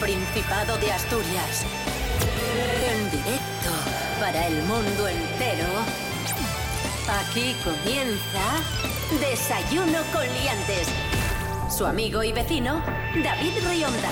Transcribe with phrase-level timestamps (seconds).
[0.00, 1.64] Principado de Asturias.
[2.90, 3.70] En directo
[4.20, 5.66] para el mundo entero.
[7.08, 8.62] Aquí comienza
[9.20, 10.88] Desayuno con Liantes.
[11.74, 12.82] Su amigo y vecino,
[13.24, 14.10] David Rionda.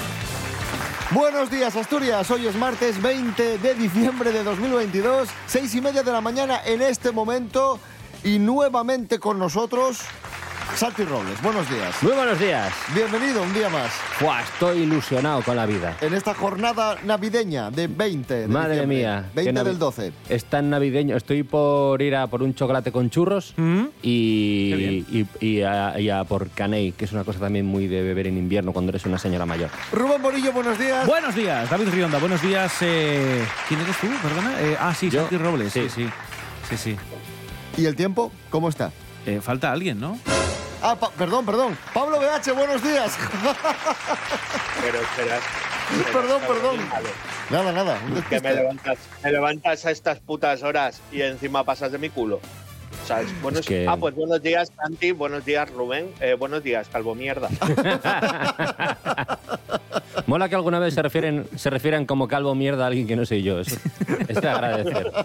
[1.10, 6.12] Buenos días Asturias, hoy es martes 20 de diciembre de 2022, seis y media de
[6.12, 7.78] la mañana en este momento
[8.24, 9.98] y nuevamente con nosotros
[10.76, 11.40] Santi Robles.
[11.40, 12.02] Buenos días.
[12.02, 12.72] Muy buenos días.
[12.94, 13.92] Bienvenido un día más.
[14.20, 15.96] Buah, estoy ilusionado con la vida.
[16.00, 19.30] En esta jornada navideña de 20 de Madre diciembre, mía.
[19.34, 20.12] 20 qué navi- del 12.
[20.28, 21.16] Es tan navideño.
[21.16, 23.54] Estoy por ir a por un chocolate con churros
[24.02, 28.02] y, y, y a, y a por caney, que es una cosa también muy de
[28.02, 29.70] beber en invierno cuando eres una señora mayor.
[29.92, 31.06] Rubén Morillo, buenos días.
[31.06, 32.18] Buenos días, David Rionda.
[32.18, 32.72] Buenos días.
[32.80, 34.08] eh, ¿Quién eres tú?
[34.22, 34.60] Perdona.
[34.60, 35.20] Eh, ah, sí, Yo.
[35.20, 35.72] Santi Robles.
[35.72, 36.04] Sí, Sí.
[36.04, 36.10] sí.
[36.70, 36.96] Sí, sí.
[37.80, 38.32] ¿Y el tiempo?
[38.50, 38.90] ¿Cómo está?
[39.26, 40.18] Eh, falta alguien, ¿no?
[40.86, 41.78] Ah, pa- perdón, perdón.
[41.94, 43.16] Pablo BH, buenos días.
[44.82, 45.38] Pero espera.
[46.12, 46.76] perdón, perdón.
[47.48, 47.98] Nada, nada.
[48.28, 52.38] Que me levantas, me levantas a estas putas horas y encima pasas de mi culo.
[53.06, 53.28] ¿Sabes?
[53.42, 55.12] Buenos, Es que- Ah, pues buenos días, Santi.
[55.12, 56.12] Buenos días, Rubén.
[56.20, 57.48] Eh, buenos días, calvo mierda.
[60.26, 63.24] Mola que alguna vez se refieren, se refieran como calvo mierda a alguien que no
[63.26, 63.58] soy yo.
[63.60, 63.76] Eso
[64.28, 65.10] es de agradecer.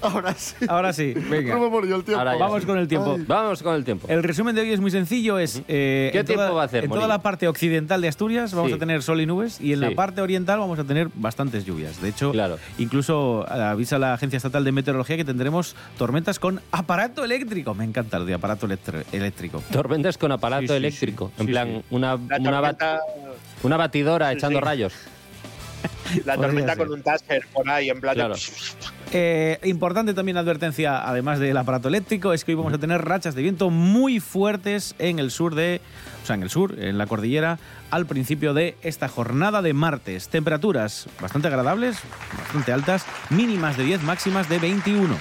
[0.00, 0.54] Ahora sí.
[0.68, 1.54] Ahora sí, venga.
[1.54, 2.18] Rubén Morillo, el tiempo.
[2.20, 2.66] Ahora ya Vamos sí.
[2.66, 3.14] con el tiempo.
[3.18, 3.24] Ay.
[3.26, 4.06] Vamos con el tiempo.
[4.08, 5.38] El resumen de hoy es muy sencillo.
[5.38, 8.54] Es, eh, ¿Qué tiempo toda- va a hacer, En toda la parte occidental de Asturias
[8.54, 8.76] vamos Sí.
[8.76, 9.84] a tener sol y nubes y en Sí.
[9.86, 12.00] la parte oriental vamos a tener bastantes lluvias.
[12.00, 12.58] De hecho, Claro.
[12.78, 17.74] incluso eh, avisa la Agencia Estatal de Meteorología que tendremos tormentas con aparato eléctrico.
[17.74, 18.68] Me encanta lo de aparato
[19.12, 19.62] eléctrico.
[19.72, 21.32] Tormentas con aparato Sí, sí, eléctrico.
[21.36, 21.42] sí.
[21.42, 21.84] En Sí, plan, sí.
[21.90, 23.00] Una, una, bat-
[23.62, 24.64] una batidora Sí, echando sí.
[24.64, 24.92] rayos.
[26.24, 28.34] la tormenta con un taser por ahí, en plan Claro.
[29.10, 33.02] Eh, importante también la advertencia, además del aparato eléctrico, es que hoy vamos a tener
[33.02, 35.80] rachas de viento muy fuertes en el sur de,
[36.22, 37.58] o sea, en el sur, en la cordillera,
[37.90, 40.28] al principio de esta jornada de martes.
[40.28, 41.96] Temperaturas bastante agradables,
[42.36, 45.16] bastante altas, mínimas de 10, máximas de 21.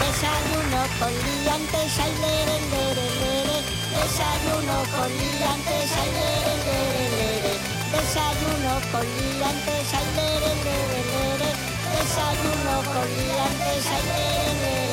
[0.00, 1.12] Desayuno con
[1.44, 3.58] liantes, ay, lere, lere, lere.
[4.02, 6.45] Desayuno con liantes, ay.
[7.92, 11.50] Desayuno con liantes, ay, lere, lere, lere.
[11.94, 14.85] Desayuno con liantes, ay, lere, lere.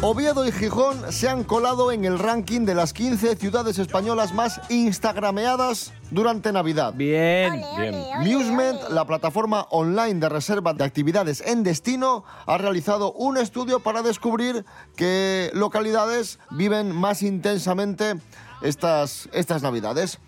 [0.00, 4.60] Oviedo y Gijón se han colado en el ranking de las 15 ciudades españolas más
[4.70, 6.94] instagrameadas durante Navidad.
[6.94, 7.60] Bien.
[7.76, 7.96] Bien.
[8.20, 14.02] Musement, la plataforma online de reserva de actividades en destino, ha realizado un estudio para
[14.02, 14.64] descubrir
[14.94, 18.14] qué localidades viven más intensamente
[18.62, 20.20] estas, estas Navidades.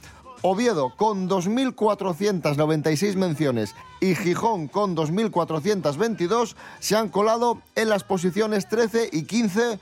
[0.43, 9.11] Oviedo con 2.496 menciones y Gijón con 2.422 se han colado en las posiciones 13
[9.12, 9.79] y 15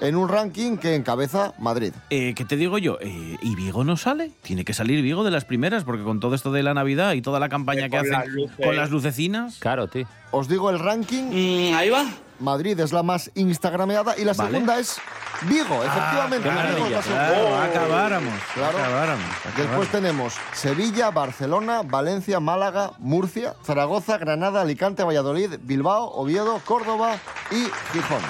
[0.00, 1.92] en un ranking que encabeza Madrid.
[2.10, 2.98] Eh, ¿Qué te digo yo?
[3.00, 4.32] Eh, ¿Y Vigo no sale?
[4.42, 7.22] Tiene que salir Vigo de las primeras, porque con todo esto de la Navidad y
[7.22, 8.56] toda la campaña Eh, que con hacen las luces.
[8.66, 9.58] con las lucecinas.
[9.60, 10.06] Claro, tío.
[10.32, 11.72] Os digo el ranking.
[11.74, 12.04] ahí va.
[12.42, 14.50] Madrid es la más instagrameada y la Vale.
[14.50, 14.98] segunda es
[15.42, 16.48] Vigo, efectivamente.
[16.48, 18.34] qué Vigo es la acabáramos.
[18.54, 18.78] Claro.
[18.78, 19.88] acabáramos, Después acabáramos.
[19.88, 27.16] tenemos Sevilla, Barcelona, Valencia, Málaga, Murcia, Zaragoza, Granada, Alicante, Valladolid, Bilbao, Oviedo, Córdoba
[27.50, 28.22] y Gijón.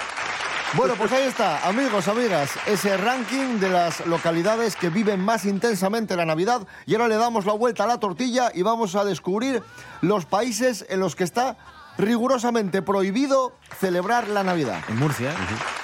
[0.74, 6.16] Bueno, pues ahí está, amigos, amigas, ese ranking de las localidades que viven más intensamente
[6.16, 6.66] la Navidad.
[6.86, 9.62] Y ahora le damos la vuelta a la tortilla y vamos a descubrir
[10.00, 11.56] los países en los que está
[11.98, 14.82] rigurosamente prohibido celebrar la Navidad.
[14.88, 15.34] En Murcia.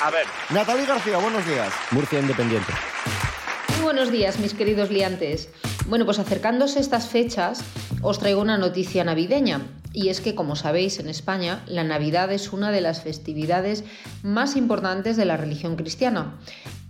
[0.03, 1.73] A ver, Natalie García, buenos días.
[1.91, 2.73] Murcia Independiente.
[3.77, 5.49] Muy buenos días, mis queridos liantes.
[5.87, 7.61] Bueno, pues acercándose estas fechas,
[8.03, 9.63] os traigo una noticia navideña.
[9.93, 13.85] Y es que, como sabéis, en España la Navidad es una de las festividades
[14.23, 16.39] más importantes de la religión cristiana.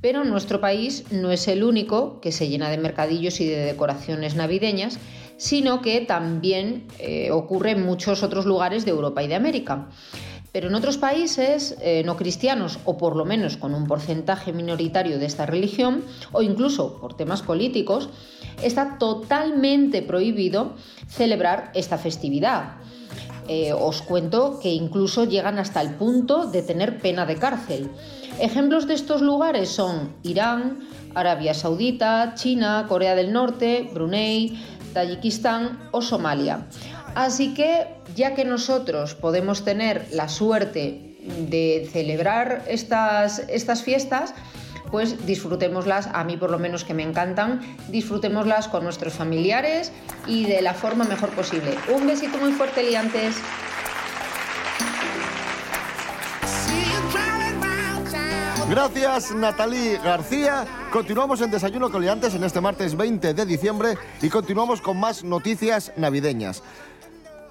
[0.01, 4.35] Pero nuestro país no es el único que se llena de mercadillos y de decoraciones
[4.35, 4.99] navideñas,
[5.39, 9.89] sino que también eh, ocurre en muchos otros lugares de Europa y de América.
[10.53, 15.19] Pero en otros países eh, no cristianos, o por lo menos con un porcentaje minoritario
[15.19, 18.11] de esta religión, o incluso por temas políticos,
[18.63, 20.75] está totalmente prohibido
[21.07, 22.77] celebrar esta festividad.
[23.47, 27.91] Eh, os cuento que incluso llegan hasta el punto de tener pena de cárcel.
[28.41, 30.81] Ejemplos de estos lugares son Irán,
[31.15, 34.59] Arabia Saudita, China, Corea del Norte, Brunei,
[34.93, 36.67] Tayikistán o Somalia.
[37.15, 41.17] Así que, ya que nosotros podemos tener la suerte
[41.49, 44.35] de celebrar estas, estas fiestas,
[44.91, 49.93] pues disfrutémoslas, a mí por lo menos que me encantan, disfrutémoslas con nuestros familiares
[50.27, 51.77] y de la forma mejor posible.
[51.95, 53.37] Un besito muy fuerte, liantes.
[58.69, 60.67] Gracias, Natalie García.
[60.93, 65.91] Continuamos en Desayuno Coliantes en este martes 20 de diciembre y continuamos con más noticias
[65.97, 66.63] navideñas.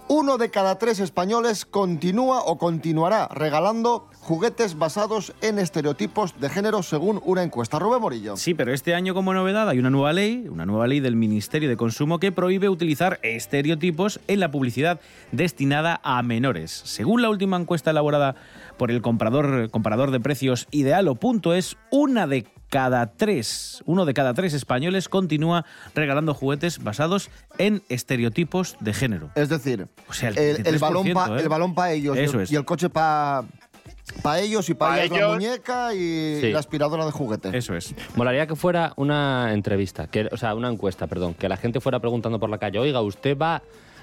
[0.10, 6.82] Uno de cada tres españoles continúa o continuará regalando juguetes basados en estereotipos de género
[6.82, 7.78] según una encuesta.
[7.78, 8.38] Rubén Morillo.
[8.38, 11.68] Sí, pero este año como novedad hay una nueva ley, una nueva ley del Ministerio
[11.68, 15.02] de Consumo que prohíbe utilizar estereotipos en la publicidad
[15.34, 16.72] destinada a menores.
[16.86, 18.36] Según la última encuesta elaborada
[18.78, 24.54] por el comprador, comparador de precios Idealo.es, una de cada tres, uno de cada tres
[24.54, 25.66] españoles continúa
[25.96, 29.30] regalando juguetes basados en estereotipos de género.
[29.36, 31.44] Es decir, O sea, el el, el balón 33%, para ¿eh?
[31.44, 32.52] el balón pa ellos y Eso el- es.
[32.52, 33.44] y el coche para
[34.22, 36.52] pa ellos y para Pa la muñeca y Sí.
[36.52, 37.58] la aspiradora de juguete.
[37.58, 37.94] Eso es.
[38.16, 42.00] Molaría que fuera una entrevista, que, o sea, una encuesta, perdón, que la gente fuera
[42.00, 43.62] preguntando por la calle, oiga, ¿usted va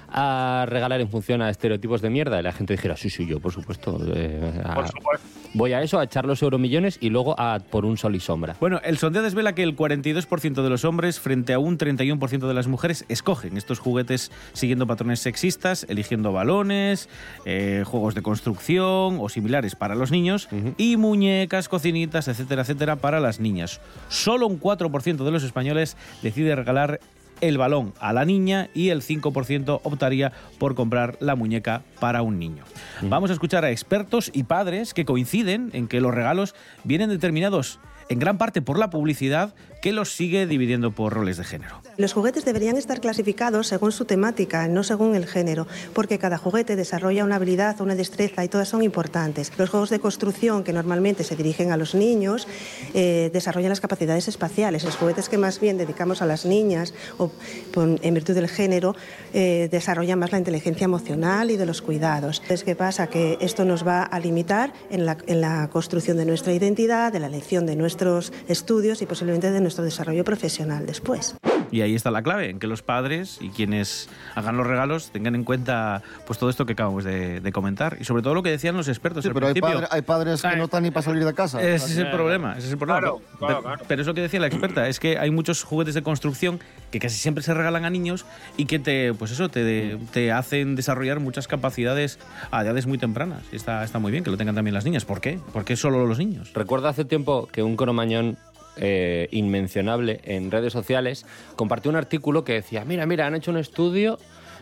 [0.09, 2.39] a regalar en función a estereotipos de mierda?
[2.39, 3.99] Y la gente dijera, sí, sí, yo, por supuesto.
[4.13, 5.27] eh, a- Por supuesto.
[5.57, 8.57] Voy a eso, a echar los euromillones y luego a por un sol y sombra.
[8.59, 12.53] Bueno, el sondeo desvela que el 42% de los hombres frente a un 31% de
[12.53, 17.07] las mujeres escogen estos juguetes siguiendo patrones sexistas, eligiendo balones,
[17.45, 23.21] eh, juegos de construcción o similares para los niños y muñecas, cocinitas, etcétera, etcétera, para
[23.21, 23.79] las niñas.
[24.09, 26.99] Solo un 4% de los españoles decide regalar
[27.41, 32.39] el balón a la niña y el 5% optaría por comprar la muñeca para un
[32.39, 32.63] niño.
[33.01, 37.79] Vamos a escuchar a expertos y padres que coinciden en que los regalos vienen determinados
[38.09, 39.55] en gran parte por la publicidad
[39.85, 41.79] que los sigue dividiendo por roles de género.
[41.97, 46.75] Los juguetes deberían estar clasificados según su temática, no según el género, porque cada juguete
[46.75, 49.51] desarrolla una habilidad o una destreza y todas son importantes.
[49.59, 52.47] Los juegos de construcción, que normalmente se dirigen a los niños,
[52.95, 54.83] eh, desarrollan las capacidades espaciales.
[54.83, 57.29] Los juguetes que más bien dedicamos a las niñas, o
[57.75, 58.95] en virtud del género,
[59.35, 62.39] eh, desarrollan más la inteligencia emocional y de los cuidados.
[62.41, 63.05] Entonces, ¿qué pasa?
[63.05, 67.19] Que esto nos va a limitar en la, en la construcción de nuestra identidad, de
[67.19, 71.35] la elección de nuestros estudios y posiblemente de nuestro desarrollo profesional después.
[71.71, 75.33] Y ahí está la clave, en que los padres y quienes hagan los regalos tengan
[75.35, 78.51] en cuenta pues todo esto que acabamos de, de comentar y sobre todo lo que
[78.51, 79.79] decían los expertos Sí, al pero hay, principio.
[79.81, 80.57] padre- hay padres que Ay.
[80.57, 81.61] no están ni para salir de casa.
[81.61, 82.99] Ese es el problema, ese es el problema.
[83.01, 83.83] Claro, pero, claro, pero- claro.
[83.87, 86.59] pero es lo que decía la experta, es que hay muchos juguetes de construcción
[86.91, 88.25] que casi siempre se regalan a niños
[88.57, 92.19] y que te, pues eso, te, te hacen desarrollar muchas capacidades
[92.51, 93.41] a edades muy tempranas.
[93.51, 95.03] Y está, está muy bien que lo tengan también las niñas.
[95.03, 95.39] ¿Por qué?
[95.51, 96.53] ¿Por qué solo los niños?
[96.53, 98.37] Recuerdo hace tiempo que un cromañón
[98.77, 101.25] eh, inmencionable en redes sociales
[101.55, 104.17] compartió un artículo que decía, mira, mira, han hecho un estudio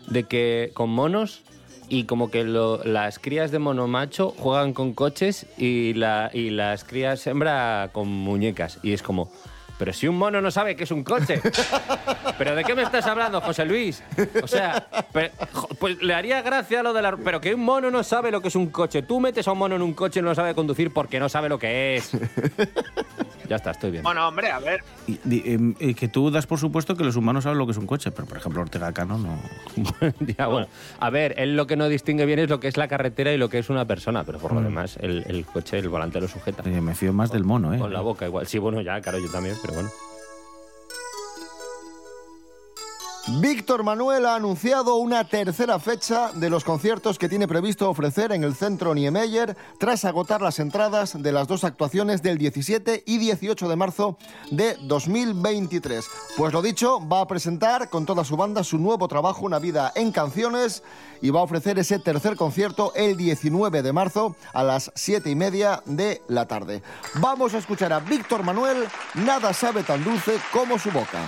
[0.08, 1.42] de que con monos
[1.90, 6.50] y como que lo- las crías de mono macho juegan con coches y, la, y
[6.50, 8.80] las crías hembra con muñecas.
[8.84, 9.32] Y es como,
[9.78, 11.42] pero si un mono no sabe que es un coche.
[12.38, 14.02] ¿Pero de qué me estás hablando, José Luis?
[14.42, 14.88] O sea,
[15.80, 17.16] pues le haría gracia lo de la...
[17.16, 19.04] Pero que un mono no sabe lo que es un coche.
[19.04, 21.30] Tú metes a un mono en un coche y no lo sabe conducir porque no
[21.30, 22.12] sabe lo que es.
[23.50, 24.04] Ya está, estoy bien.
[24.04, 24.84] Bueno, hombre, a ver.
[25.08, 25.20] Y,
[25.52, 27.88] em, eh, que tú das por supuesto que los humanos saben lo que es un
[27.88, 29.40] coche, pero por ejemplo Ortega Cano no.
[30.38, 30.68] Ya, bueno.
[31.00, 33.38] A ver, él lo que no distingue bien es lo que es la carretera y
[33.38, 36.28] lo que es una persona, pero por lo demás, el, el coche, el volante lo
[36.28, 36.64] sujeta.
[36.64, 37.80] Me fío más del mono, ¿eh?
[37.80, 38.48] Con la boca igual.
[38.48, 39.90] Sí, bueno, ya, claro, yo también, pero bueno.
[43.26, 48.44] Víctor Manuel ha anunciado una tercera fecha de los conciertos que tiene previsto ofrecer en
[48.44, 53.70] el centro Niemeyer tras agotar las entradas de las dos actuaciones del 17 y 18
[53.70, 54.18] de marzo
[54.52, 56.06] de 2023.
[56.36, 59.94] Pues lo dicho, va a presentar con toda su banda su nuevo trabajo Una vida
[59.96, 60.84] en canciones
[61.22, 65.36] y va a ofrecer ese tercer concierto el 19 de marzo a las 7 y
[65.36, 66.84] media de la tarde.
[67.16, 71.22] Vamos a escuchar a Víctor Manuel, Nada sabe tan dulce como su boca.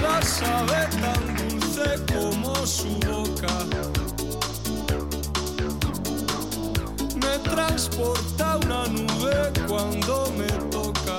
[0.00, 3.52] Nada sabe tan dulce como su boca.
[7.16, 11.18] Me transporta una nube cuando me toca.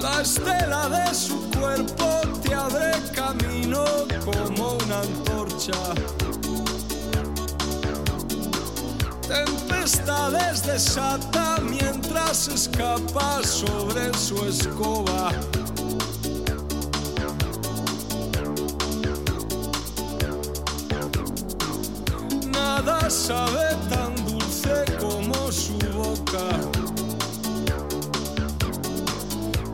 [0.00, 3.84] La estela de su cuerpo te abre camino
[4.24, 6.21] como una antorcha.
[9.32, 15.30] Tempestades desata mientras escapa sobre su escoba.
[22.52, 26.48] Nada sabe tan dulce como su boca.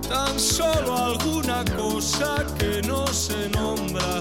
[0.08, 4.20] Tan solo alguna cosa que no se nombra.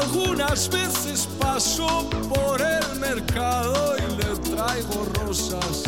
[0.00, 1.15] Algunas veces
[1.56, 5.84] paso por el mercado y le traigo rosas.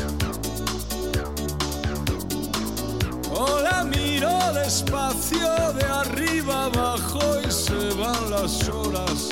[3.31, 9.29] O la miro despacio de arriba abajo y se van las horas.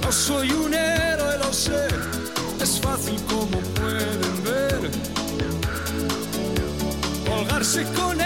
[0.00, 1.88] No soy un héroe, lo sé,
[2.62, 4.90] es fácil como pueden ver.
[7.28, 8.19] Colgarse con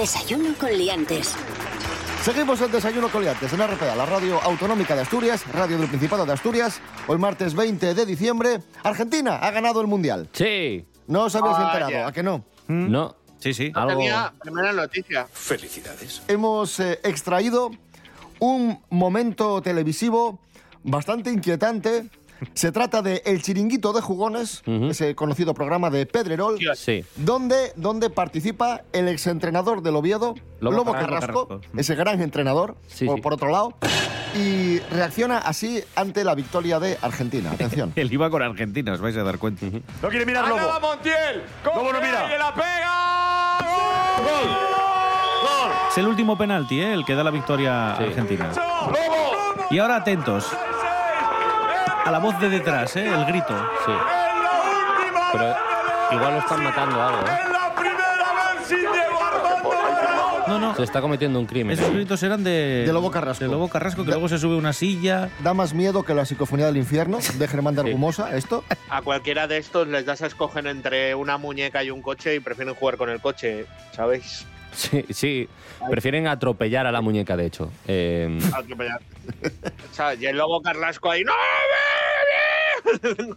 [0.00, 1.34] Desayuno con liantes.
[2.22, 6.32] Seguimos en Desayuno Coliantes en RPA, la radio autonómica de Asturias, radio del Principado de
[6.32, 6.80] Asturias.
[7.06, 10.30] Hoy martes 20 de diciembre, Argentina ha ganado el Mundial.
[10.32, 10.86] Sí.
[11.06, 11.66] No os habéis Vaya.
[11.66, 12.46] enterado, ¿a que no?
[12.68, 13.14] No.
[13.40, 13.72] Sí, sí.
[13.74, 13.98] Algo.
[13.98, 15.28] Tenía primera noticia.
[15.30, 16.22] Felicidades.
[16.28, 17.70] Hemos eh, extraído
[18.38, 20.40] un momento televisivo
[20.82, 22.08] bastante inquietante.
[22.54, 24.86] Se trata de El Chiringuito de Jugones, Ujú.
[24.90, 26.58] ese conocido programa de Pedrerol.
[26.76, 27.04] Sí.
[27.16, 31.46] donde, donde participa el exentrenador del Oviedo, Lobo Lobo, Carrasco.
[31.48, 33.22] Carrasco, ese gran entrenador, Sí, por, sí.
[33.22, 33.74] por otro lado,
[34.34, 37.50] y reacciona así ante la victoria de Argentina.
[37.52, 37.92] Atención.
[37.96, 39.66] Él iba con Argentina, os vais a dar cuenta.
[40.02, 40.60] No quiere mirar Lobo.
[40.80, 41.42] Montiel!
[41.64, 42.34] Lobo no mira.
[42.34, 43.58] ¡Y la pega!
[44.18, 44.48] ¡Gol!
[45.42, 45.72] ¡Gol!
[45.90, 46.92] Es el último penalti, ¿eh?
[46.94, 48.04] el que da la victoria a Sí.
[48.04, 48.50] Argentina.
[48.54, 49.66] ¡Lobo!
[49.70, 50.46] Y ahora atentos
[52.04, 53.06] a la voz de detrás, ¿eh?
[53.06, 53.54] el grito.
[53.86, 53.92] Sí.
[53.92, 54.50] ¡En la
[54.96, 57.38] última Pero igual lo están matando algo, ¿eh?
[57.46, 60.44] ¡En la primera vez sin Diego Armando Maradona!
[60.48, 60.74] No, no.
[60.74, 61.78] Se está cometiendo un crimen.
[61.78, 62.84] Esos gritos eran de.
[62.86, 63.44] De Lobo Carrasco.
[63.44, 65.30] De Lobo Carrasco, que Da- luego se sube a una silla.
[65.44, 67.88] Da más miedo que la psicofonía del infierno de Germán de Sí.
[67.88, 68.64] Argumosa, esto.
[68.88, 72.40] A cualquiera de estos les das a escoger entre una muñeca y un coche y
[72.40, 74.46] prefieren jugar con el coche, ¿sabéis?
[74.72, 75.48] Sí, sí.
[75.90, 77.70] Prefieren atropellar a la muñeca, de hecho.
[77.86, 79.00] Eh, Atropellar.
[79.90, 81.24] o sea, y el lobo Carrasco ahí.
[81.24, 81.32] ¡No!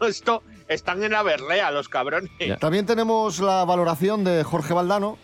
[0.07, 2.31] Esto están en la berlea, los cabrones.
[2.39, 2.57] Ya.
[2.57, 5.17] También tenemos la valoración de Jorge Valdano.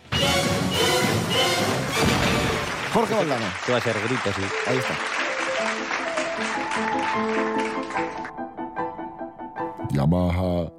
[2.94, 4.42] Jorge Valdano, que va a ser grito, sí.
[4.68, 4.96] ahí está.
[9.92, 10.72] Yamaha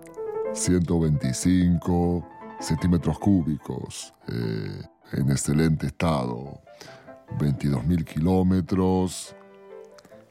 [0.52, 2.28] 125
[2.60, 6.60] centímetros cúbicos, eh, en excelente estado,
[7.38, 9.34] 22.000 kilómetros,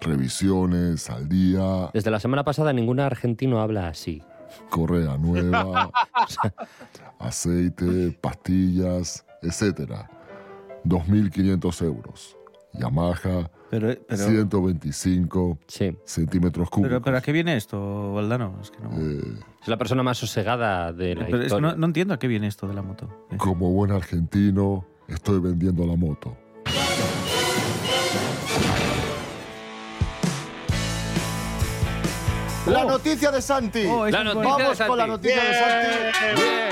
[0.01, 4.23] revisiones al día, Desde la semana pasada ningún argentino habla así.
[4.69, 5.91] correa nueva,
[7.19, 10.09] aceite, pastillas, etcétera.
[10.85, 12.37] 2.500 euros.
[12.73, 15.95] Yamaha Pero, pero, 125 Sí.
[16.05, 16.89] centímetros cúbicos.
[16.89, 18.57] pero, pero ¿a qué viene esto, Valdano?
[18.61, 19.21] Es que no, Eh,
[19.61, 21.69] Es la persona más sosegada de la pero es que historia.
[21.71, 23.09] no, no entiendo a qué viene esto de la moto.
[23.37, 26.35] Como buen argentino, estoy vendiendo la moto.
[32.67, 33.85] La noticia de Santi.
[33.87, 34.49] Oh, La noticia.
[34.51, 36.41] Vamos de con la noticia de Santi.
[36.41, 36.69] Bien.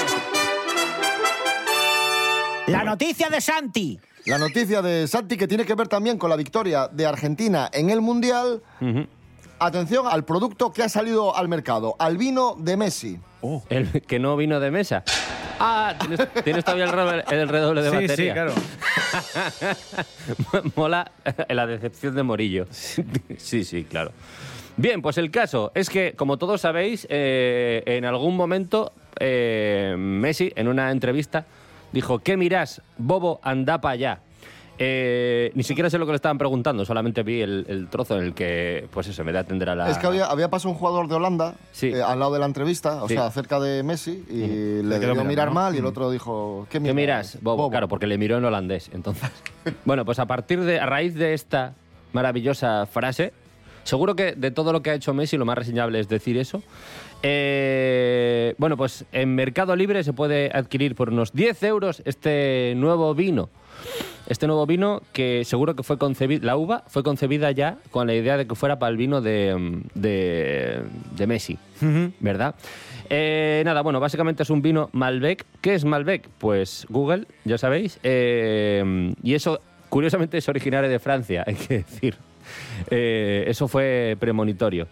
[2.68, 4.00] La noticia de Santi.
[4.28, 7.90] La noticia de Santi que tiene que ver también con la victoria de Argentina en
[7.90, 8.62] el Mundial.
[9.60, 13.20] Atención al producto que ha salido al mercado, al vino de Messi.
[13.70, 15.04] El que no vino de mesa.
[15.60, 18.34] Ah, ¿tienes, tienes todavía el, redoble- el redoble de Sí, sí, batería.
[18.34, 18.54] claro.
[20.76, 21.12] Mola
[21.50, 22.68] la decepción de Morillo.
[23.38, 24.12] Sí, sí, claro.
[24.76, 30.52] Bien, pues el caso es que, como todos sabéis, eh, en algún momento eh, Messi,
[30.56, 31.46] en una entrevista,
[31.92, 34.20] dijo, ¿qué mirás, bobo, anda para allá?
[34.80, 38.24] Eh, ni siquiera sé lo que le estaban preguntando, solamente vi el, el trozo en
[38.26, 39.90] el que, pues eso, me da a atender a la...
[39.90, 41.88] Es que había, había pasado un jugador de Holanda Sí.
[41.88, 43.16] eh, al lado de la entrevista, o Sí.
[43.16, 45.56] sea, cerca de Messi, y le debió mirar ¿no?
[45.56, 46.96] mal y el otro dijo, ¿qué ¿Qué miras?
[46.96, 47.72] miras, bobo?
[47.72, 49.32] Claro, porque le miró en holandés, entonces.
[49.86, 51.74] bueno, pues a partir de, a raíz de esta
[52.14, 53.34] maravillosa frase,
[53.84, 56.62] seguro que de todo lo que ha hecho Messi, lo más reseñable es decir eso.
[57.24, 63.14] Eh, bueno, pues en Mercado Libre se puede adquirir por unos 10 euros este nuevo
[63.16, 63.50] vino.
[64.28, 68.14] Este nuevo vino que seguro que fue concebida, la uva fue concebida ya con la
[68.14, 70.82] idea de que fuera para el vino de, mm, de,
[71.16, 71.58] de Messi,
[72.20, 72.56] ¿verdad?
[73.10, 75.46] Eh, nada, bueno, básicamente es un vino Malbec.
[75.62, 76.28] ¿Qué es Malbec?
[76.40, 78.00] Pues Google, ya sabéis.
[78.04, 82.18] Eh, y eso, curiosamente, es originario de Francia, hay que decir.
[82.90, 84.88] Eh, eso fue premonitorio.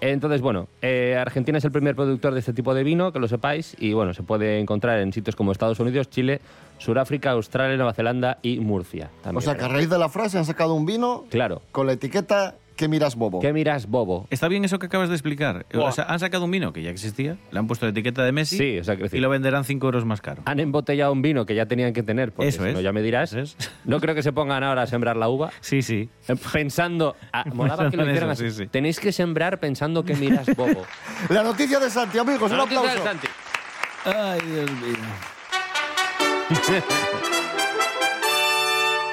[0.00, 3.28] Entonces, bueno, eh, Argentina es el primer productor de este tipo de vino, que lo
[3.28, 6.40] sepáis, y bueno, se puede encontrar en sitios como Estados Unidos, Chile,
[6.78, 9.10] Sudáfrica, Australia, Nueva Zelanda y Murcia.
[9.22, 9.38] también.
[9.38, 11.62] O sea, que a raíz de la frase han sacado un vino Claro.
[11.72, 13.40] con la etiqueta que miras bobo.
[13.40, 14.26] ¿Qué miras, bobo?
[14.30, 15.66] Está bien eso que acabas de explicar.
[15.72, 15.88] Buah.
[15.88, 18.32] O sea, han sacado un vino que ya existía, le han puesto la etiqueta de
[18.32, 20.42] Messi Sí, o sea, y lo venderán 5 euros más caro.
[20.44, 22.74] Han embotellado un vino que ya tenían que tener, porque Eso si es.
[22.74, 23.34] no, ya me dirás.
[23.84, 25.50] No creo que se pongan ahora a sembrar la uva.
[25.60, 26.08] Sí, sí.
[26.52, 27.16] Pensando.
[27.32, 28.50] ah, molaba que lo Pensando en hicieran eso, así.
[28.52, 28.68] sí, sí.
[28.68, 30.84] Tenéis que sembrar pensando que miras, bobo.
[31.30, 33.02] La noticia de Santi, amigos, un La noticia aplauso.
[33.02, 33.26] de Santi.
[34.04, 34.96] Ay, Dios mío.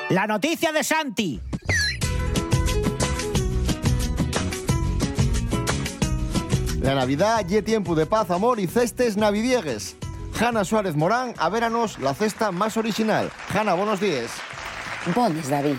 [0.10, 1.40] La noticia de Santi.
[6.84, 9.96] La Navidad, ye tiempo de paz, amor y cestes navidiegues.
[10.38, 13.32] Hanna Suárez Morán, a véranos la cesta más original.
[13.54, 14.30] Hanna, buenos días.
[15.16, 15.78] Bones, David.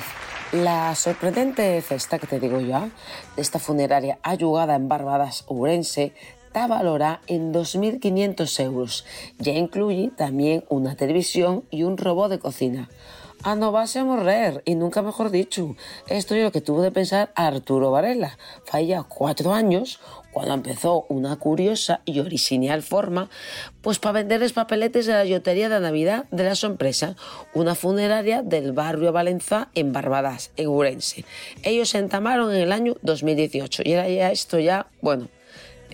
[0.53, 2.89] La sorprendente cesta que te digo yo,
[3.37, 6.15] esta funeraria ayugada en Barbadas, Ourense,
[6.47, 9.05] está valorada en 2.500 euros.
[9.39, 12.89] Ya incluye también una televisión y un robot de cocina.
[13.47, 15.77] Ah, no vas a morrer, y nunca mejor dicho.
[16.09, 18.39] Esto es lo que tuvo de pensar Arturo Varela.
[18.65, 20.01] Fue cuatro años
[20.33, 23.29] cuando empezó una curiosa y original forma,
[23.83, 27.17] pues para vender los papeletes de la lotería de Navidad de la sorpresa,
[27.53, 31.27] una funeraria del barrio Valenza en Barbadas, en Ourense.
[31.65, 35.29] Ellos se entamaron en el año 2018 y era ya esto ya, bueno,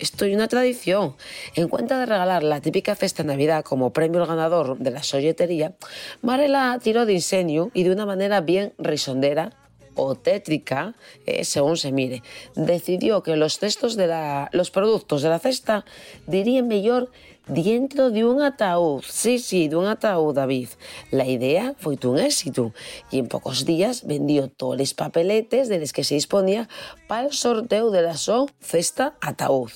[0.01, 1.15] esto es una tradición.
[1.55, 5.03] En cuenta de regalar la típica festa de Navidad como premio al ganador de la
[5.03, 5.75] solletería,
[6.21, 9.55] Marela tiró de ingenio y de una manera bien risondera
[9.93, 12.23] o tétrica, eh, según se mire,
[12.55, 15.85] decidió que los textos de la, los productos de la cesta
[16.27, 17.11] dirían mejor
[17.47, 19.03] dentro de un ataúd.
[19.07, 20.69] Sí, sí, de un ataúd, David.
[21.11, 22.73] La idea fue un éxito
[23.11, 26.69] y en pocos días vendió todos los papeletes de los que se disponía
[27.07, 29.71] para el sorteo de la so cesta ataúd.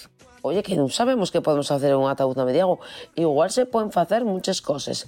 [0.46, 2.78] Oye, que no sabemos qué podemos hacer en un ataúd navideño.
[3.16, 5.08] Igual se pueden hacer muchas cosas.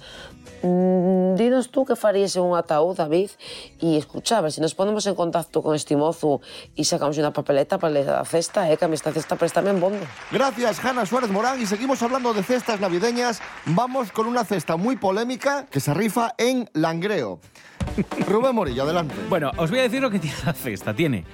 [0.64, 3.30] Mm, dinos tú qué farías en un ataúd, David.
[3.78, 6.40] Y escucha, a ver si nos ponemos en contacto con este mozo
[6.74, 9.78] y sacamos una papeleta para la cesta, eh, que a mí esta cesta préstame en
[9.78, 10.04] bondo.
[10.32, 11.62] Gracias, Hanna Suárez Morán.
[11.62, 13.40] Y seguimos hablando de cestas navideñas.
[13.64, 17.38] Vamos con una cesta muy polémica que se rifa en Langreo.
[18.28, 19.14] Rubén Morillo, adelante.
[19.28, 20.94] Bueno, os voy a decir lo que tiene la cesta.
[20.94, 21.24] Tiene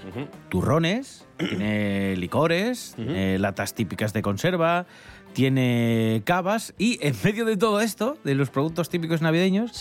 [0.49, 4.87] turrones, tiene licores, tiene latas típicas de conserva,
[5.35, 9.73] tiene cavas y en medio de todo esto, de los productos típicos navideños,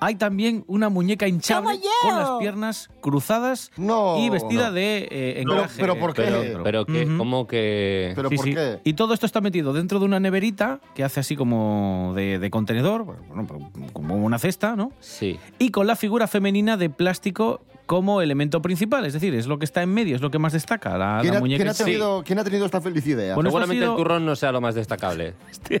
[0.00, 4.72] hay también una muñeca hinchable con las piernas cruzadas y vestida No.
[4.72, 5.80] de eh, Pero- encaje.
[5.80, 6.22] pero ¿por qué?
[6.22, 7.16] Pero- pero que- Ujú.
[7.18, 8.54] ¿cómo que- Sí, sí.
[8.84, 12.50] Y todo esto está metido dentro de una neverita que hace así como de, de
[12.50, 13.46] contenedor, bueno,
[13.92, 14.90] como una cesta, ¿no?
[15.00, 15.38] Sí.
[15.58, 19.64] Y con la figura femenina de plástico como elemento principal, es decir, es lo que
[19.64, 21.58] está en medio, es lo que más destaca, la, ¿Quién la ha, muñeca.
[21.58, 21.84] quién ha sí.
[21.84, 23.34] tenido, quién ha tenido esta feliz idea?
[23.34, 25.32] Bueno, Seguramente sido- el turrón no sea lo más destacable.
[25.68, 25.72] por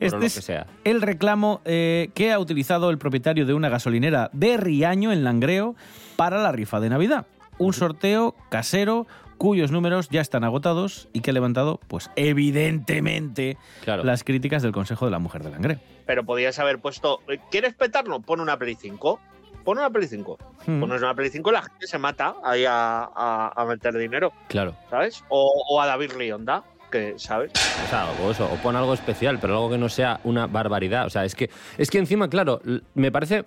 [0.00, 0.66] Este lo es que sea.
[0.84, 5.76] el reclamo eh, que ha utilizado el propietario de una gasolinera de Riaño, en Langreo,
[6.16, 7.26] para la rifa de Navidad.
[7.58, 9.06] Un sorteo casero
[9.38, 15.04] cuyos números ya están agotados y que ha levantado, pues evidentemente, las críticas del Consejo
[15.04, 15.78] de la Mujer de Langreo.
[16.06, 17.20] Pero podías haber puesto.
[17.50, 18.20] ¿Quieres petarlo?
[18.20, 19.20] Pon una Play 5.
[19.64, 20.38] Pon una Play 5.
[20.66, 20.80] Hmm.
[20.80, 24.32] Pones una Play 5 y la gente se mata ahí a, a- a meter dinero,
[24.48, 24.74] Claro.
[24.90, 25.22] ¿sabes?
[25.28, 27.52] O, o a David Rionda, que, ¿sabes?
[27.84, 31.06] O sea, o eso, o pon algo especial, pero algo que no sea una barbaridad.
[31.06, 32.60] O sea, es que, es que encima, claro,
[32.94, 33.44] me parece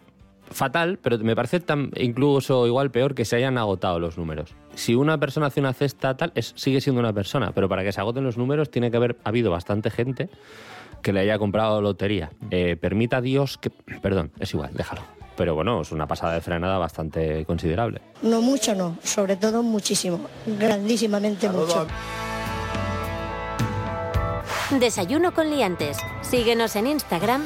[0.49, 4.55] fatal, pero me parece tan, incluso igual peor que se hayan agotado los números.
[4.75, 7.91] Si una persona hace una cesta tal, es, sigue siendo una persona, pero para que
[7.91, 10.29] se agoten los números tiene que haber habido bastante gente
[11.01, 12.31] que le haya comprado lotería.
[12.51, 13.69] Eh, permita Dios que...
[13.69, 15.01] Perdón, es igual, déjalo.
[15.35, 18.01] Pero bueno, es una pasada de frenada bastante considerable.
[18.21, 18.97] No mucho, no.
[19.03, 20.21] Sobre todo muchísimo.
[20.45, 21.87] Grandísimamente mucho.
[24.71, 25.97] Desayuno con liantes.
[26.21, 27.45] Síguenos en Instagram,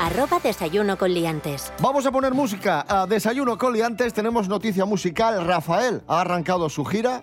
[0.00, 1.72] arroba desayuno con liantes.
[1.80, 4.12] Vamos a poner música a Desayuno con Liantes.
[4.12, 5.46] Tenemos noticia musical.
[5.46, 7.22] Rafael ha arrancado su gira,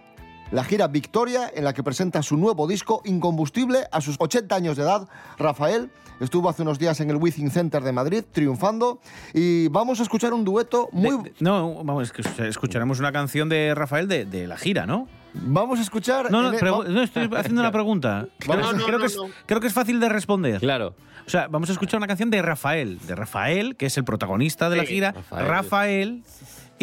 [0.53, 4.77] la gira Victoria, en la que presenta su nuevo disco Incombustible a sus 80 años
[4.77, 5.07] de edad.
[5.37, 5.89] Rafael
[6.19, 8.99] estuvo hace unos días en el Within Center de Madrid triunfando
[9.33, 11.17] y vamos a escuchar un dueto muy...
[11.17, 14.85] De- de- no, vamos, es que escucharemos una canción de Rafael de, de la gira,
[14.85, 15.07] ¿no?
[15.33, 16.29] Vamos a escuchar...
[16.31, 18.27] No, no, el- pregu- va- no, estoy haciendo una pregunta.
[18.37, 20.59] Creo, a- creo que es, creo que es fácil de responder.
[20.59, 20.93] Claro.
[21.25, 22.99] O sea, vamos a escuchar una canción de Rafael.
[23.07, 24.93] De Rafael, que es el protagonista de la Sí.
[24.93, 25.13] gira.
[25.13, 25.47] Rafael.
[25.47, 26.23] Rafael.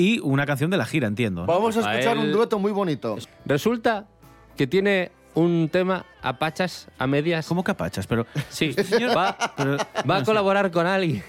[0.00, 1.42] Y una canción de la gira, entiendo.
[1.42, 1.46] ¿no?
[1.46, 3.16] Vamos a escuchar un dueto muy bonito.
[3.44, 4.06] Resulta
[4.56, 7.46] que tiene un tema a pachas, a medias.
[7.46, 8.06] ¿Cómo que a pachas?
[8.06, 8.74] Pero, sí,
[9.14, 10.24] va, Pero- va no a sé.
[10.24, 11.22] colaborar con alguien.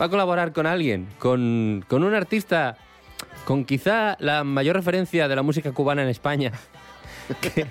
[0.00, 2.76] Va a colaborar con alguien, con, con un artista
[3.44, 6.52] con quizá la mayor referencia de la música cubana en España,
[7.40, 7.66] que,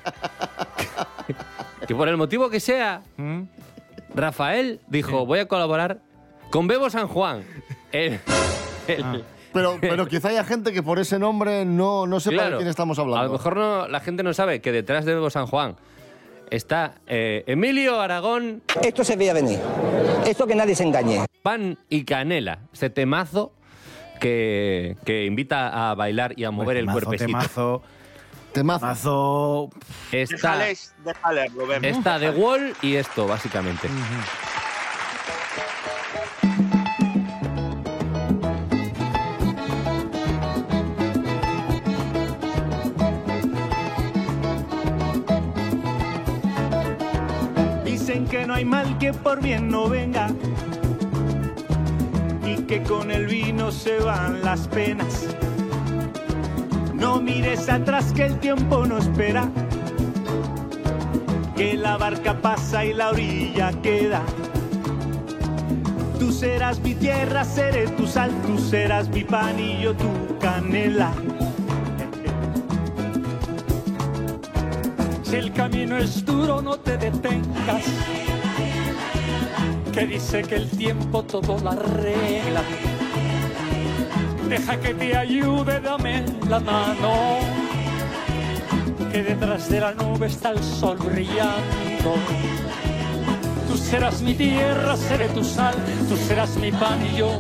[1.87, 3.01] que por el motivo que sea,
[4.13, 5.99] Rafael dijo, voy a colaborar
[6.51, 7.43] con Bebo San Juan.
[7.91, 8.19] El-
[8.87, 9.17] el- Ah.
[9.57, 12.69] Pero, pero quizá haya gente que por ese nombre no, no sepa de Claro, quién
[12.69, 13.21] estamos hablando.
[13.21, 15.75] A lo mejor no, la gente no sabe que detrás de Bebo San Juan
[16.51, 18.61] está eh, Emilio Aragón.
[18.83, 19.59] Esto se veía venir.
[20.27, 21.25] Esto que nadie se engañe.
[21.41, 22.59] Pan y canela.
[22.71, 23.51] Este temazo
[24.19, 27.25] que, que invita a bailar y a mover el Temazo, cuerpecito.
[27.31, 27.83] Temazo.
[28.53, 29.69] Temazo.
[30.11, 31.85] Está, Déjales, déjales, Rubén.
[31.85, 33.87] está The Wall y esto, básicamente.
[33.87, 34.03] Dicen
[48.29, 50.27] que no hay mal que por bien no venga
[52.45, 55.27] y que con el vino se van las penas.
[56.93, 59.49] No mires atrás que el tiempo no espera,
[61.55, 64.23] que la barca pasa y la orilla queda.
[66.19, 71.11] Tú serás mi tierra, seré tu sal, tú serás mi pan y yo tu canela.
[75.29, 77.83] Si el camino es duro, no te detengas.
[79.91, 82.61] Que dice que el tiempo todo lo arregla.
[84.47, 87.39] Deja que te ayude, dame la mano.
[89.11, 92.15] Que detrás de la nube está el sol brillando.
[93.67, 95.75] Tú serás mi tierra, seré tu sal,
[96.07, 97.37] tú serás mi pan y yo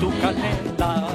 [0.00, 1.08] tu canela.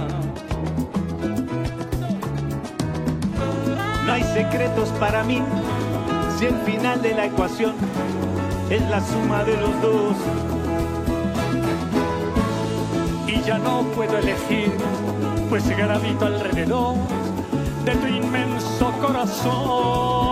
[4.06, 5.42] No hay secretos para mí
[6.38, 7.74] si el final de la ecuación
[8.70, 10.16] es la suma de los dos.
[13.26, 14.72] Y ya no puedo elegir,
[15.50, 16.96] pues gravito alrededor
[17.86, 20.28] de tu inmenso corazón.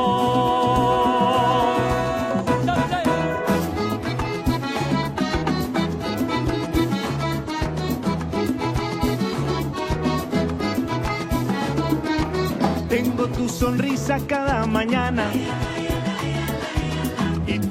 [12.89, 15.31] Tengo tu sonrisa cada mañana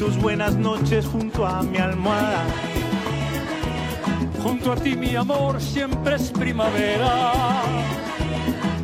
[0.05, 2.45] tus buenas noches junto a mi almohada.
[4.43, 7.33] Junto a ti mi amor siempre es primavera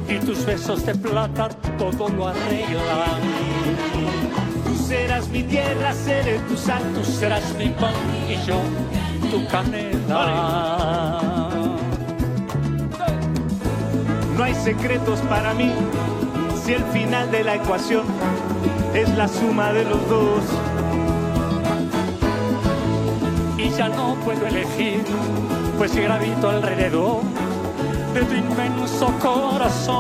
[0.08, 3.20] y tus besos de plata todo lo arreglan.
[4.64, 7.92] Tú serás mi tierra, seré tu sal, tú serás mi pan
[8.26, 8.58] y yo
[9.30, 11.50] tu canela.
[14.38, 15.70] No hay secretos para mí
[16.64, 18.06] si el final de la ecuación
[18.94, 20.69] es la suma de los dos.
[23.80, 25.02] Ya no puedo elegir,
[25.78, 27.22] pues gravito alrededor
[28.12, 29.96] de tu inmenso corazón.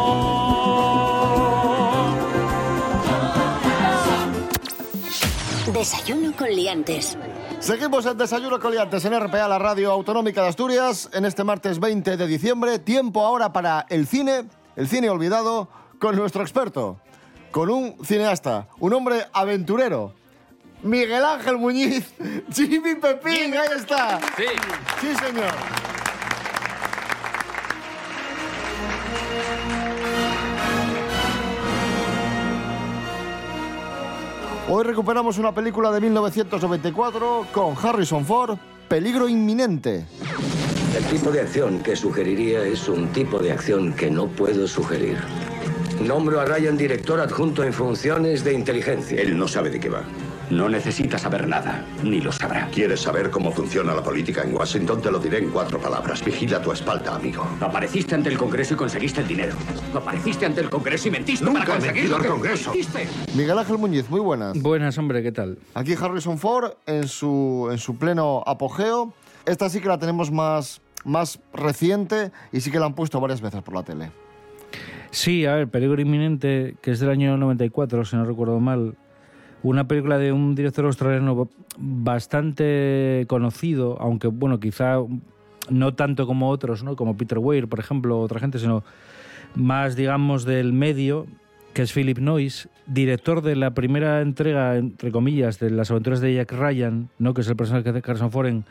[5.72, 7.16] Desayuno con liantes.
[7.60, 12.18] Seguimos en Desayuno Coliantes en RPA, la radio autonómica de Asturias, en este martes 20
[12.18, 12.80] de diciembre.
[12.80, 14.44] Tiempo ahora para el cine,
[14.76, 16.98] el cine olvidado, con nuestro experto,
[17.50, 20.19] con un cineasta, un hombre aventurero,
[20.82, 22.12] Miguel Ángel Muñiz,
[22.52, 24.18] Jimmy Pepín, ahí está.
[24.36, 24.44] Sí.
[25.00, 25.52] Sí, señor.
[34.72, 38.56] Hoy recuperamos una película de 1994 con Harrison Ford,
[38.88, 40.06] Peligro inminente.
[40.96, 45.18] El tipo de acción que sugeriría es un tipo de acción que no puedo sugerir.
[46.00, 49.20] Nombro a Ryan director adjunto en funciones de inteligencia.
[49.20, 50.04] Él no sabe de qué va.
[50.50, 52.66] No necesita saber nada, ni lo sabrá.
[52.72, 55.00] ¿Quieres saber cómo funciona la política en Washington?
[55.00, 56.24] Te lo diré en cuatro palabras.
[56.24, 57.46] Vigila tu espalda, amigo.
[57.60, 59.54] Apareciste ante el Congreso y conseguiste el dinero.
[59.94, 62.70] Apareciste ante el Congreso y mentiste Nunca para he conseguir mentido lo al que Congreso.
[62.72, 63.06] mentiste.
[63.36, 64.60] Miguel Ángel Muñiz, muy buenas.
[64.60, 65.56] Buenas, hombre, ¿qué tal?
[65.74, 69.14] Aquí Harrison Ford en su, en su pleno apogeo.
[69.46, 73.40] Esta sí que la tenemos más, más reciente y sí que la han puesto varias
[73.40, 74.10] veces por la tele.
[75.12, 78.96] Sí, a ver, Peligro Inminente, que es del año 94, si no recuerdo mal.
[79.62, 84.96] Una película de un director australiano bastante conocido, aunque, bueno, quizá
[85.68, 86.96] no tanto como otros, ¿no?
[86.96, 88.82] Como Peter Weir, por ejemplo, otra gente, sino
[89.54, 91.26] más, digamos, del medio,
[91.72, 96.34] que es Philip Noyce, director de la primera entrega, entre comillas, de las aventuras de
[96.34, 97.34] Jack Ryan, ¿no?
[97.34, 98.64] que es el personaje de Harrison Ford en,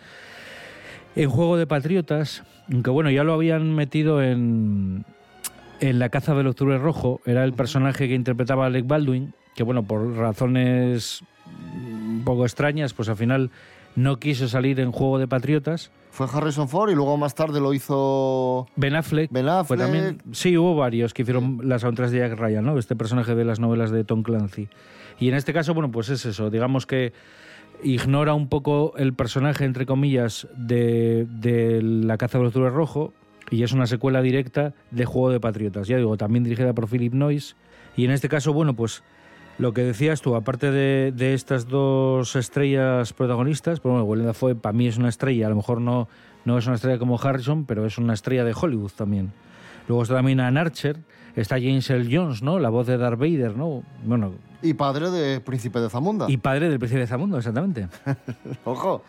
[1.16, 5.06] en Juego de Patriotas, aunque bueno, ya lo habían metido en,
[5.80, 9.84] en La caza del octubre rojo, era el personaje que interpretaba Alec Baldwin, que bueno,
[9.84, 13.52] por razones un poco extrañas, pues al final
[13.98, 15.92] no quiso salir en Juego de Patriotas.
[16.12, 19.30] Fue Harrison Ford y luego más tarde lo hizo Ben Affleck.
[19.34, 19.80] Ben Fue Affleck.
[19.82, 22.78] también, sí, hubo varios que hicieron las aventuras de Jack Ryan, ¿no?
[22.80, 24.70] Este personaje de las novelas de Tom Clancy.
[25.20, 26.50] Y en este caso, bueno, pues es eso.
[26.50, 27.12] Digamos que
[27.84, 33.12] ignora un poco el personaje, entre comillas, de, de La caza del octubre rojo
[33.52, 35.90] y es una secuela directa de Juego de Patriotas.
[35.90, 37.56] Ya digo, también dirigida por Philip Noyce.
[37.98, 39.04] Y en este caso, bueno, pues
[39.60, 44.56] lo que decías tú, aparte de, de estas dos estrellas protagonistas, pues bueno, Willem Dafoe
[44.56, 46.08] para mí es una estrella, a lo mejor no,
[46.46, 49.32] no es una estrella como Harrison, pero es una estrella de Hollywood también.
[49.88, 50.98] Luego está también Ann Archer,
[51.36, 52.08] está James L.
[52.12, 52.58] Jones, ¿no?
[52.60, 53.84] La voz de Darth Vader, ¿no?
[54.06, 56.26] Bueno, Y padre de Príncipe de Zamunda.
[56.30, 57.88] y padre del príncipe de Zamundo, exactamente.
[58.66, 59.04] Ojo.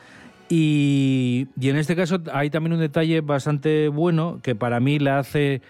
[0.49, 5.21] Y, y en este caso hay también un detalle bastante bueno que para mí la
[5.21, 5.63] hace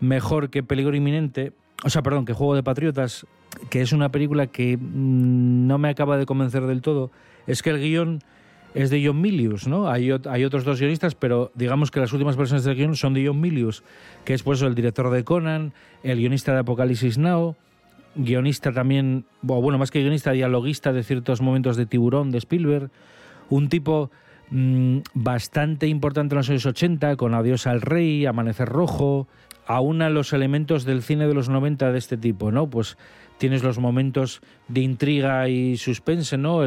[0.00, 1.52] mejor que Peligro Inminente,
[1.84, 3.26] o sea, perdón, que Juego de Patriotas,
[3.70, 7.10] que es una película que mm, no me acaba de convencer del todo,
[7.46, 8.20] es que el guion
[8.74, 9.88] es de John Milius, ¿no?
[9.88, 13.26] Hay, hay otros dos guionistas, pero digamos que las últimas versiones del guion son de
[13.26, 13.82] John Milius,
[14.24, 17.56] que es pues el director de Conan, el guionista de Apocalipsis Now,
[18.16, 22.90] guionista también, o bueno, más que guionista, dialoguista de ciertos momentos de Tiburón, de Spielberg,
[23.48, 24.10] un tipo
[24.50, 29.26] mm, bastante importante en los años 80, con Adiós al Rey, Amanecer Rojo,
[29.66, 32.70] aúna los elementos del cine de los 90 de este tipo, ¿no?
[32.70, 32.96] Pues
[33.38, 36.64] tienes los momentos de intriga y suspense, ¿no?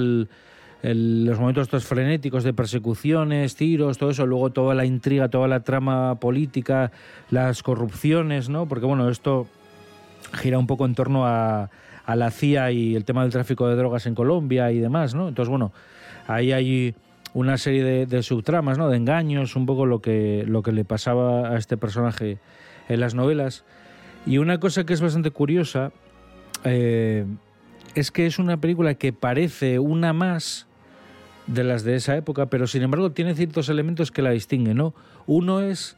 [0.82, 5.62] Los momentos estos frenéticos de persecuciones, tiros, todo eso, luego toda la intriga, toda la
[5.62, 6.92] trama política,
[7.30, 8.68] las corrupciones, ¿no?
[8.68, 9.48] Porque bueno, esto
[10.34, 11.70] gira un poco en torno a,
[12.06, 15.28] a la CIA y el tema del tráfico de drogas en Colombia y demás, ¿no?
[15.28, 15.72] Entonces, bueno,
[16.28, 16.96] ahí hay
[17.34, 18.90] una serie de, de subtramas, ¿no?
[18.90, 22.40] De engaños, un poco lo que, lo que le pasaba a este personaje
[22.90, 23.64] en las novelas.
[24.26, 25.92] Y una cosa que es bastante curiosa
[26.66, 27.26] eh,
[27.96, 30.68] es que es una película que parece una más
[31.48, 34.94] de las de esa época, pero sin embargo tiene ciertos elementos que la distinguen, ¿no?
[35.26, 35.96] Uno es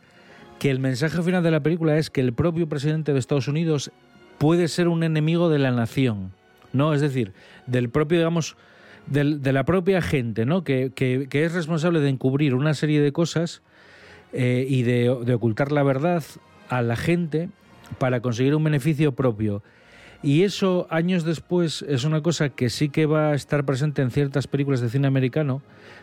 [0.59, 3.91] que el mensaje final de la película es que el propio presidente de Estados Unidos
[4.37, 6.31] puede ser un enemigo de la nación,
[6.71, 6.93] ¿no?
[6.93, 7.33] Es decir,
[7.67, 8.55] del propio, digamos,
[9.07, 10.63] del- de la propia gente, ¿no?
[10.63, 13.61] Que, que- es responsable de encubrir una serie de cosas
[14.31, 16.23] eh, y de, de ocultar la verdad
[16.71, 17.49] a la gente
[17.99, 19.61] para conseguir un beneficio propio.
[20.23, 24.11] Y eso, años después, es una cosa que sí que va a estar presente en
[24.11, 25.61] ciertas películas de cine americano,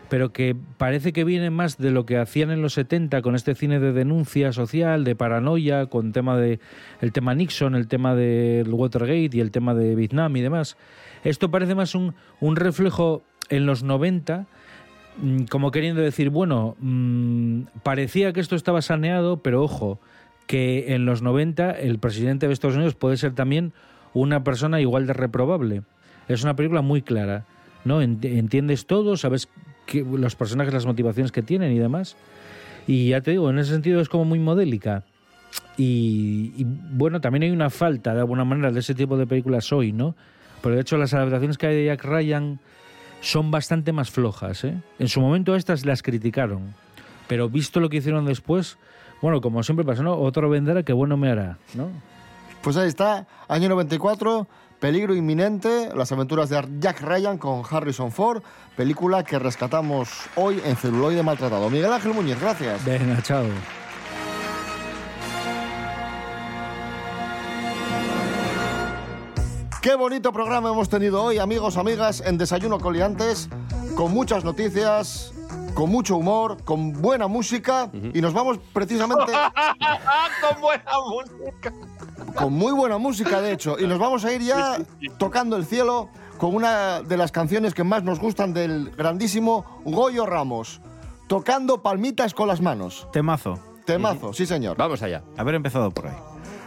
[0.09, 3.55] pero que parece que viene más de lo que hacían en los 70 con este
[3.55, 6.59] cine de denuncia social, de paranoia, con tema de
[7.01, 10.77] el tema Nixon, el tema del Watergate y el tema de Vietnam y demás.
[11.23, 14.45] Esto parece más un, un reflejo en los 90
[15.17, 19.99] mm, como queriendo decir, bueno, mm, parecía que esto estaba saneado, pero ojo,
[20.49, 23.71] que en los 90 el presidente de Estados Unidos puede ser también
[24.15, 25.83] una persona igual de reprobable.
[26.27, 27.45] Es una película muy clara,
[27.85, 28.01] ¿no?
[28.01, 29.47] Ent- Entiendes todo, sabes
[29.85, 32.17] que los personajes, las motivaciones que tienen y demás.
[32.87, 35.03] Y ya te digo, en ese sentido es como muy modélica.
[35.77, 39.71] Y, y, bueno, también hay una falta de alguna manera de ese tipo de películas
[39.71, 40.15] hoy, ¿no?
[40.63, 42.59] Pero de hecho las adaptaciones que hay de Jack Ryan
[43.21, 44.81] son bastante más flojas, ¿eh?
[44.97, 46.73] En su momento estas las criticaron,
[47.27, 48.79] pero visto lo que hicieron después,
[49.21, 50.15] bueno, como siempre pasa, ¿no?
[50.17, 51.89] Otro vendrá que bueno me hará, ¿no?
[52.61, 54.47] Pues ahí está, año 94,
[54.79, 58.41] Peligro inminente, las aventuras de Jack Ryan con Harrison Ford,
[58.77, 61.69] película que rescatamos hoy en celuloide maltratado.
[61.69, 62.85] Miguel Ángel Muñiz, gracias.
[62.85, 63.43] Venga, chao.
[69.81, 73.49] Qué bonito programa hemos tenido hoy, amigos, amigas, en Desayuno Coliantes,
[73.95, 75.33] con muchas noticias,
[75.79, 79.31] con mucho humor, con buena música y nos vamos precisamente
[80.41, 81.73] Con buena música.
[82.35, 84.77] con muy buena música, de hecho, y nos vamos a ir ya
[85.17, 90.25] tocando el cielo con una de las canciones que más nos gustan del grandísimo Goyo
[90.25, 90.81] Ramos,
[91.27, 93.07] tocando palmitas con las manos.
[93.13, 93.57] Temazo.
[93.85, 94.75] Temazo, sí señor.
[94.75, 95.23] Vamos allá.
[95.37, 96.15] Haber empezado por ahí.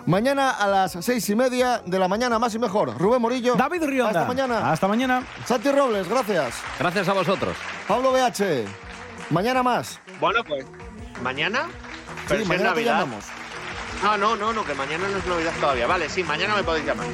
[0.06, 2.98] Mañana a las seis y media de la mañana, más y mejor.
[2.98, 3.56] Rubén Morillo.
[3.56, 4.20] David Rionda.
[4.20, 4.72] Hasta mañana.
[4.72, 5.22] Hasta mañana.
[5.44, 6.54] Santi Robles, gracias.
[6.78, 7.54] Gracias a vosotros.
[7.86, 8.91] Pablo BH.
[9.30, 10.00] Mañana más.
[10.20, 10.64] Bueno, pues.
[11.22, 11.66] ¿Mañana?
[11.66, 13.00] Sí, Pero si es mañana te Navidad.
[13.00, 13.24] llamamos.
[14.04, 15.86] Ah, no, no, no, que mañana no es Navidad todavía.
[15.86, 17.06] Vale, sí, mañana me podéis llamar.